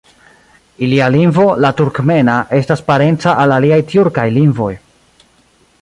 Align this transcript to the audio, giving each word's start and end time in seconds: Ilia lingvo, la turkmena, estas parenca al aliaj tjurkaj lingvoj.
Ilia 0.85 1.09
lingvo, 1.15 1.45
la 1.65 1.69
turkmena, 1.81 2.39
estas 2.61 2.81
parenca 2.89 3.35
al 3.45 3.55
aliaj 3.59 3.81
tjurkaj 3.93 4.27
lingvoj. 4.41 4.73